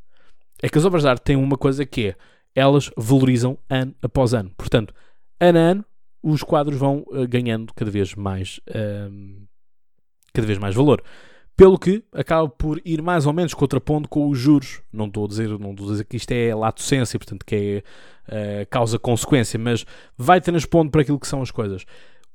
É 0.62 0.68
que 0.68 0.78
as 0.78 0.84
obras 0.84 1.02
de 1.02 1.08
arte 1.08 1.22
têm 1.22 1.36
uma 1.36 1.58
coisa 1.58 1.84
que 1.84 2.08
é 2.08 2.16
elas 2.54 2.90
valorizam 2.96 3.58
ano 3.68 3.94
após 4.00 4.32
ano. 4.32 4.50
Portanto, 4.56 4.94
ano 5.40 5.58
a 5.58 5.62
ano, 5.62 5.84
os 6.22 6.42
quadros 6.42 6.78
vão 6.78 7.04
uh, 7.08 7.26
ganhando 7.28 7.72
cada 7.74 7.90
vez 7.90 8.14
mais, 8.14 8.58
uh, 8.68 9.46
cada 10.32 10.46
vez 10.46 10.58
mais 10.58 10.74
valor. 10.74 11.02
Pelo 11.56 11.78
que 11.78 12.04
acaba 12.12 12.48
por 12.48 12.80
ir 12.84 13.00
mais 13.00 13.26
ou 13.26 13.32
menos 13.32 13.54
contrapondo 13.54 14.08
com 14.08 14.28
os 14.28 14.38
juros. 14.38 14.82
Não 14.92 15.06
estou 15.06 15.24
a 15.24 15.28
dizer, 15.28 15.48
não 15.58 15.70
estou 15.70 15.88
a 15.88 15.92
dizer 15.92 16.04
que 16.04 16.16
isto 16.16 16.30
é 16.32 16.54
lato 16.54 16.82
senso, 16.82 17.18
portanto 17.18 17.46
que 17.46 17.82
é 18.28 18.62
uh, 18.62 18.66
causa-consequência, 18.68 19.58
mas 19.58 19.86
vai 20.18 20.40
transpondo 20.40 20.90
para 20.90 21.00
aquilo 21.00 21.18
que 21.18 21.28
são 21.28 21.40
as 21.40 21.50
coisas. 21.50 21.84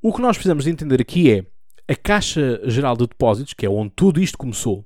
O 0.01 0.11
que 0.13 0.21
nós 0.21 0.37
precisamos 0.37 0.63
de 0.63 0.71
entender 0.71 1.01
aqui 1.01 1.31
é 1.31 1.45
a 1.87 1.95
Caixa 1.95 2.61
Geral 2.63 2.95
de 2.95 3.05
Depósitos, 3.05 3.53
que 3.53 3.65
é 3.65 3.69
onde 3.69 3.91
tudo 3.95 4.21
isto 4.21 4.37
começou. 4.37 4.85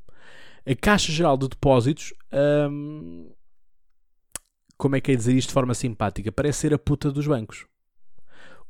A 0.66 0.76
Caixa 0.76 1.12
Geral 1.12 1.38
de 1.38 1.48
Depósitos, 1.48 2.12
hum, 2.70 3.32
como 4.78 4.96
é 4.96 5.02
que 5.02 5.12
é 5.12 5.16
dizer 5.16 5.34
isto 5.34 5.50
de 5.50 5.54
forma 5.54 5.74
simpática? 5.74 6.32
Parece 6.32 6.60
ser 6.60 6.74
a 6.74 6.80
puta 6.80 7.12
dos 7.12 7.28
bancos. 7.28 7.66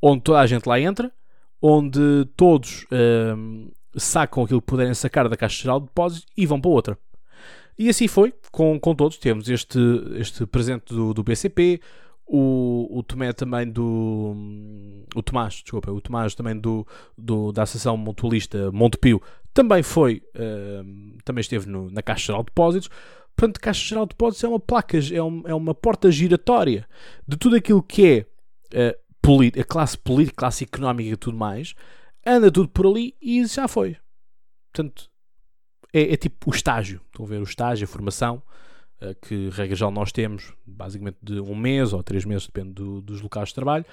Onde 0.01 0.21
toda 0.21 0.39
a 0.39 0.47
gente 0.47 0.67
lá 0.67 0.79
entra, 0.79 1.11
onde 1.61 2.25
todos 2.35 2.85
hum, 3.37 3.71
sacam 3.95 4.43
aquilo 4.43 4.61
que 4.61 4.67
puderem 4.67 4.93
sacar 4.93 5.27
da 5.29 5.37
Caixa 5.37 5.63
Geral 5.63 5.79
de 5.79 5.87
Depósitos 5.87 6.27
e 6.37 6.45
vão 6.45 6.59
para 6.59 6.71
outra. 6.71 6.97
E 7.77 7.89
assim 7.89 8.07
foi 8.07 8.33
com, 8.51 8.79
com 8.79 8.95
todos. 8.95 9.17
Temos 9.17 9.49
este, 9.49 9.79
este 10.15 10.45
presente 10.45 10.93
do, 10.93 11.13
do 11.13 11.23
BCP, 11.23 11.81
o, 12.25 12.87
o 12.89 13.03
Tomé 13.03 13.33
também 13.33 13.69
do. 13.69 14.35
O 15.15 15.21
Tomás, 15.21 15.55
desculpa, 15.55 15.91
o 15.91 16.01
Tomás 16.01 16.33
também 16.33 16.57
do, 16.57 16.85
do, 17.17 17.51
da 17.51 17.63
Associação 17.63 17.97
Mutualista 17.97 18.71
Montepio 18.71 19.21
também 19.53 19.83
foi. 19.83 20.23
Uh, 20.35 21.17
também 21.23 21.41
esteve 21.41 21.67
no, 21.67 21.89
na 21.91 22.01
Caixa 22.01 22.27
Geral 22.27 22.41
de 22.41 22.47
Depósitos. 22.47 22.89
Portanto, 23.35 23.59
Caixa 23.59 23.87
Geral 23.87 24.05
de 24.05 24.09
Depósitos 24.09 24.43
é 24.43 24.47
uma 24.47 24.59
placa, 24.59 24.97
é, 24.97 25.21
um, 25.21 25.43
é 25.45 25.53
uma 25.53 25.75
porta 25.75 26.09
giratória 26.09 26.87
de 27.27 27.37
tudo 27.37 27.55
aquilo 27.55 27.83
que 27.83 28.25
é 28.73 28.91
uh, 28.91 29.04
a 29.60 29.63
classe 29.63 29.98
política, 29.98 30.38
classe 30.38 30.63
económica 30.63 31.10
e 31.10 31.15
tudo 31.15 31.38
mais 31.38 31.75
anda 32.25 32.51
tudo 32.51 32.67
por 32.70 32.88
ali 32.88 33.15
e 33.22 33.46
já 33.46 33.67
foi. 33.67 33.98
Portanto, 34.74 35.10
é, 35.94 36.13
é 36.13 36.17
tipo 36.17 36.50
o 36.50 36.53
estágio. 36.53 37.01
Estão 37.05 37.25
a 37.25 37.29
ver 37.29 37.39
o 37.39 37.44
estágio, 37.44 37.86
a 37.86 37.88
formação, 37.88 38.41
uh, 39.01 39.15
que 39.22 39.50
regra 39.50 39.75
geral 39.75 39.91
nós 39.91 40.12
temos, 40.12 40.53
basicamente 40.65 41.17
de 41.22 41.39
um 41.39 41.55
mês 41.55 41.94
ou 41.94 42.01
três 42.01 42.25
meses, 42.25 42.48
depende 42.48 42.74
do, 42.74 43.01
dos 43.01 43.22
locais 43.22 43.50
de 43.50 43.55
trabalho. 43.55 43.86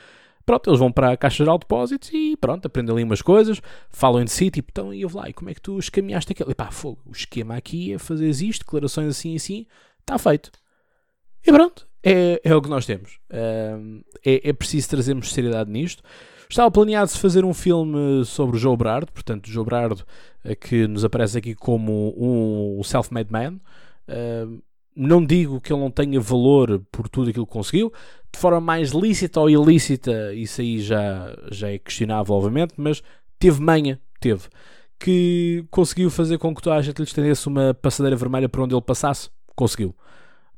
Pronto, 0.45 0.69
eles 0.69 0.81
vão 0.81 0.91
para 0.91 1.13
a 1.13 1.17
Caixa 1.17 1.37
Geral 1.37 1.57
de 1.57 1.61
Depósitos 1.61 2.11
e 2.13 2.37
pronto, 2.37 2.67
aprendem 2.67 2.93
ali 2.93 3.05
umas 3.05 3.23
coisas, 3.23 3.63
falam 3.89 4.25
de 4.25 4.31
si, 4.33 4.51
tipo, 4.51 4.71
então, 4.73 4.93
e 4.93 5.03
eu 5.03 5.11
lá, 5.15 5.29
e 5.29 5.33
como 5.33 5.49
é 5.51 5.55
que 5.55 5.61
tu 5.61 5.79
escaminhaste 5.79 6.33
aquilo? 6.33 6.51
E 6.51 6.55
pá, 6.55 6.69
fogo, 6.73 7.01
o 7.07 7.13
esquema 7.13 7.55
aqui 7.55 7.93
é 7.93 7.99
fazer 7.99 8.29
isto, 8.29 8.65
declarações 8.65 9.07
assim 9.07 9.35
e 9.35 9.37
assim, 9.37 9.67
está 10.01 10.19
feito. 10.19 10.51
E 11.47 11.53
pronto, 11.53 11.87
é, 12.03 12.41
é 12.45 12.55
o 12.55 12.63
que 12.63 12.69
nós 12.69 12.87
temos. 12.87 13.19
É, 13.31 14.49
é 14.49 14.53
preciso 14.53 14.89
trazermos 14.89 15.33
seriedade 15.33 15.71
nisto. 15.71 16.03
Estava 16.49 16.71
planeado-se 16.71 17.19
fazer 17.19 17.45
um 17.45 17.55
filme 17.55 18.25
sobre 18.27 18.57
o 18.57 18.59
Joe 18.59 18.77
Brard, 18.77 19.11
portanto, 19.11 19.49
Joe 19.49 19.65
Brard, 19.65 20.03
eh, 20.45 20.55
que 20.55 20.87
nos 20.87 21.03
aparece 21.03 21.39
aqui 21.39 21.55
como 21.55 22.15
um 22.19 22.83
self-made 22.83 23.33
man. 23.33 23.59
Não 24.95 25.25
digo 25.25 25.61
que 25.63 25.73
ele 25.73 25.81
não 25.81 25.91
tenha 25.91 26.21
valor 26.21 26.83
por 26.93 27.09
tudo 27.09 27.31
aquilo 27.31 27.47
que 27.47 27.53
conseguiu, 27.53 27.91
de 28.31 28.39
forma 28.39 28.61
mais 28.61 28.91
lícita 28.91 29.41
ou 29.41 29.49
ilícita, 29.49 30.35
isso 30.35 30.61
aí 30.61 30.81
já, 30.81 31.35
já 31.51 31.71
é 31.71 31.79
questionável, 31.79 32.35
obviamente, 32.35 32.75
mas 32.77 33.03
teve 33.39 33.59
manha, 33.63 33.99
teve, 34.21 34.49
que 35.01 35.65
conseguiu 35.71 36.11
fazer 36.11 36.37
com 36.37 36.55
que 36.55 36.61
toda 36.61 36.77
a 36.77 36.83
gente 36.83 36.99
lhe 36.99 37.05
estendesse 37.05 37.49
uma 37.49 37.73
passadeira 37.73 38.15
vermelha 38.15 38.49
por 38.49 38.61
onde 38.61 38.75
ele 38.75 38.83
passasse, 38.83 39.31
conseguiu. 39.57 39.97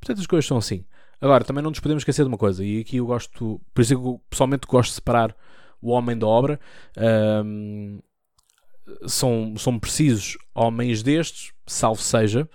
Portanto, 0.01 0.21
as 0.21 0.27
coisas 0.27 0.47
são 0.47 0.57
assim. 0.57 0.85
Agora, 1.21 1.45
também 1.45 1.63
não 1.63 1.71
nos 1.71 1.81
podemos 1.81 2.03
esquecer 2.03 2.23
de 2.23 2.29
uma 2.29 2.39
coisa, 2.39 2.65
e 2.65 2.81
aqui 2.81 2.97
eu 2.99 3.07
gosto, 3.07 3.61
por 3.73 3.83
isso 3.83 3.95
é 3.95 3.97
eu 3.97 4.21
pessoalmente 4.29 4.67
gosto 4.67 4.91
de 4.91 4.97
separar 4.97 5.35
o 5.81 5.91
homem 5.91 6.17
da 6.17 6.27
obra. 6.27 6.61
Um, 7.45 8.01
são, 9.07 9.55
são 9.57 9.79
precisos 9.79 10.37
homens 10.55 11.03
destes, 11.03 11.53
salvo 11.67 12.03
seja, 12.03 12.49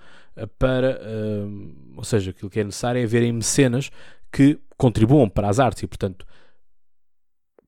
para, 0.58 1.02
um, 1.04 1.94
ou 1.98 2.04
seja, 2.04 2.32
aquilo 2.32 2.50
que 2.50 2.60
é 2.60 2.64
necessário 2.64 3.02
é 3.02 3.04
haverem 3.04 3.32
mecenas 3.32 3.90
que 4.32 4.60
contribuam 4.78 5.28
para 5.28 5.50
as 5.50 5.60
artes 5.60 5.84
e, 5.84 5.88
portanto, 5.88 6.26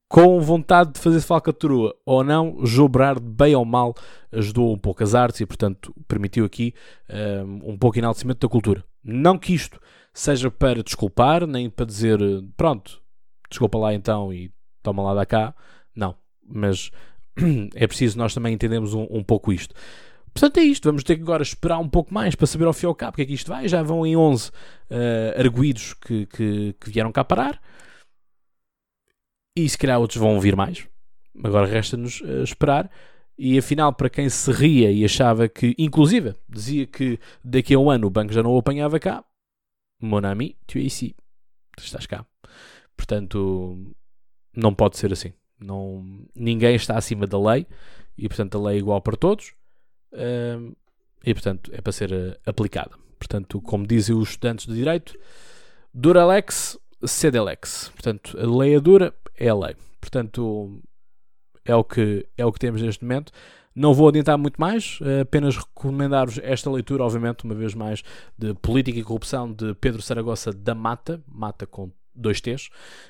com 0.07 0.41
vontade 0.41 0.93
de 0.93 0.99
fazer 0.99 1.21
falcatrua 1.21 1.95
ou 2.05 2.23
não, 2.23 2.65
Jobrar, 2.65 3.19
bem 3.19 3.55
ou 3.55 3.63
mal, 3.63 3.95
ajudou 4.31 4.73
um 4.73 4.77
pouco 4.77 5.03
as 5.03 5.15
artes 5.15 5.39
e, 5.41 5.45
portanto, 5.45 5.95
permitiu 6.07 6.45
aqui 6.45 6.73
um, 7.45 7.71
um 7.71 7.77
pouco 7.77 7.97
enaltecimento 7.97 8.45
da 8.45 8.51
cultura. 8.51 8.83
Não 9.03 9.37
que 9.37 9.53
isto 9.53 9.79
seja 10.13 10.51
para 10.51 10.83
desculpar, 10.83 11.47
nem 11.47 11.69
para 11.69 11.85
dizer, 11.85 12.19
pronto, 12.57 13.01
desculpa 13.49 13.77
lá 13.77 13.93
então 13.93 14.33
e 14.33 14.51
toma 14.81 15.03
lá 15.03 15.13
da 15.13 15.25
cá. 15.25 15.55
Não, 15.95 16.15
mas 16.43 16.91
é 17.75 17.87
preciso 17.87 18.17
nós 18.17 18.33
também 18.33 18.53
entendermos 18.53 18.93
um, 18.93 19.07
um, 19.09 19.23
pouco 19.23 19.51
isto. 19.51 19.75
Portanto, 20.33 20.57
é 20.57 20.63
isto. 20.63 20.85
Vamos 20.85 21.03
ter 21.03 21.15
que 21.15 21.21
agora 21.21 21.43
esperar 21.43 21.79
um 21.79 21.89
pouco 21.89 22.13
mais 22.13 22.35
para 22.35 22.47
saber 22.47 22.65
ao 22.65 22.73
fim 22.73 22.85
e 22.85 22.87
ao 22.87 22.95
cabo 22.95 23.11
o 23.11 23.15
que 23.15 23.21
é 23.21 23.25
que 23.25 23.33
isto 23.33 23.49
vai. 23.49 23.67
Já 23.67 23.83
vão 23.83 24.05
em 24.05 24.15
11 24.15 24.49
uh, 24.49 24.53
eh, 24.89 25.35
arguídos 25.37 25.93
que, 25.93 26.25
que, 26.25 26.73
que, 26.79 26.89
vieram 26.89 27.11
cá 27.11 27.23
parar. 27.23 27.61
E 29.57 29.67
se 29.67 29.77
calhar 29.77 29.99
outros 29.99 30.19
vão 30.19 30.39
vir 30.39 30.55
mais. 30.55 30.87
Agora 31.43 31.67
resta-nos 31.67 32.21
uh, 32.21 32.43
esperar. 32.43 32.89
E 33.37 33.57
afinal, 33.57 33.91
para 33.91 34.09
quem 34.09 34.29
se 34.29 34.51
ria 34.51 34.91
e 34.91 35.03
achava 35.03 35.49
que, 35.49 35.75
inclusive, 35.77 36.35
dizia 36.47 36.85
que 36.85 37.19
daqui 37.43 37.73
a 37.73 37.79
um 37.79 37.89
ano 37.89 38.07
o 38.07 38.09
banco 38.09 38.31
já 38.31 38.43
não 38.43 38.51
o 38.51 38.59
apanhava 38.59 38.99
cá, 38.99 39.23
mon 40.01 40.25
ami, 40.25 40.57
tu 40.67 40.79
es 40.79 40.85
ici. 40.85 41.15
Tu 41.77 41.83
estás 41.83 42.05
cá. 42.05 42.25
Portanto, 42.95 43.95
não 44.55 44.73
pode 44.73 44.97
ser 44.97 45.11
assim. 45.13 45.33
Não, 45.59 46.03
ninguém 46.35 46.75
está 46.75 46.97
acima 46.97 47.27
da 47.27 47.39
lei 47.39 47.67
e, 48.17 48.27
portanto, 48.27 48.57
a 48.57 48.61
lei 48.61 48.77
é 48.77 48.79
igual 48.79 49.01
para 49.01 49.15
todos 49.15 49.53
uh, 50.13 50.75
e, 51.23 51.33
portanto, 51.33 51.71
é 51.73 51.81
para 51.81 51.91
ser 51.91 52.11
uh, 52.11 52.35
aplicada. 52.45 52.91
Portanto, 53.17 53.61
como 53.61 53.85
dizem 53.85 54.15
os 54.15 54.29
estudantes 54.29 54.65
de 54.65 54.73
Direito, 54.73 55.17
dura 55.93 56.25
lex, 56.25 56.77
sed 57.05 57.39
lex. 57.39 57.89
Portanto, 57.89 58.37
a 58.39 58.57
lei 58.57 58.75
é 58.75 58.79
dura, 58.79 59.13
é 59.35 59.49
a 59.49 59.55
lei. 59.55 59.75
Portanto, 59.99 60.81
é 61.63 61.75
o 61.75 61.83
que, 61.83 62.27
é 62.35 62.45
o 62.45 62.51
que 62.51 62.59
temos 62.59 62.81
neste 62.81 63.03
momento. 63.03 63.31
Não 63.75 63.93
vou 63.93 64.09
adiantar 64.09 64.37
muito 64.37 64.59
mais, 64.59 64.99
eh, 65.01 65.21
apenas 65.21 65.57
recomendar-vos 65.57 66.39
esta 66.43 66.69
leitura, 66.69 67.03
obviamente, 67.03 67.45
uma 67.45 67.55
vez 67.55 67.73
mais, 67.73 68.03
de 68.37 68.53
Política 68.55 68.99
e 68.99 69.03
Corrupção 69.03 69.51
de 69.51 69.73
Pedro 69.75 70.01
Saragossa 70.01 70.51
da 70.51 70.75
Mata, 70.75 71.23
Mata 71.27 71.65
com 71.65 71.91
dois 72.13 72.41
T's, 72.41 72.67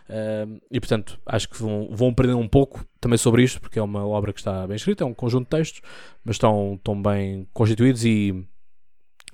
uh, 0.08 0.62
e 0.70 0.80
portanto 0.80 1.20
acho 1.26 1.50
que 1.50 1.60
vão, 1.60 1.90
vão 1.92 2.10
aprender 2.10 2.36
um 2.36 2.48
pouco 2.48 2.86
também 3.00 3.18
sobre 3.18 3.42
isto, 3.44 3.60
porque 3.60 3.80
é 3.80 3.82
uma 3.82 4.06
obra 4.06 4.32
que 4.32 4.40
está 4.40 4.68
bem 4.68 4.76
escrita, 4.76 5.04
é 5.04 5.08
um 5.08 5.14
conjunto 5.14 5.46
de 5.46 5.50
textos, 5.50 5.82
mas 6.24 6.36
estão, 6.36 6.76
estão 6.76 7.02
bem 7.02 7.48
constituídos 7.52 8.06
e 8.06 8.48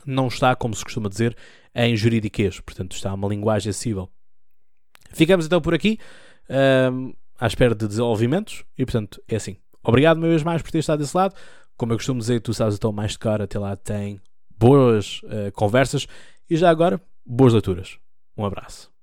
não 0.05 0.27
está, 0.27 0.55
como 0.55 0.73
se 0.73 0.85
costuma 0.85 1.09
dizer, 1.09 1.35
em 1.75 1.97
juridiquês, 1.97 2.61
portanto 2.61 2.93
está 2.93 3.13
uma 3.13 3.27
linguagem 3.27 3.69
acessível 3.69 4.09
Ficamos 5.11 5.45
então 5.45 5.61
por 5.61 5.73
aqui, 5.73 5.99
um, 6.91 7.13
à 7.39 7.47
espera 7.47 7.75
de 7.75 7.87
desenvolvimentos, 7.87 8.63
e 8.77 8.85
portanto 8.85 9.21
é 9.27 9.35
assim. 9.35 9.57
Obrigado 9.87 10.17
uma 10.17 10.27
vez 10.27 10.43
mais 10.43 10.61
por 10.61 10.69
ter 10.69 10.79
estado 10.79 10.99
desse 10.99 11.15
lado. 11.15 11.33
Como 11.77 11.93
eu 11.93 11.97
costumo 11.97 12.19
dizer, 12.19 12.41
tu 12.41 12.53
sabes 12.53 12.75
então 12.75 12.91
mais 12.91 13.11
de 13.13 13.19
cara, 13.19 13.45
até 13.45 13.57
lá 13.57 13.75
tem 13.77 14.19
boas 14.59 15.21
uh, 15.23 15.51
conversas 15.53 16.07
e 16.49 16.57
já 16.57 16.69
agora, 16.69 16.99
boas 17.25 17.53
leituras. 17.53 17.97
Um 18.37 18.43
abraço. 18.43 18.96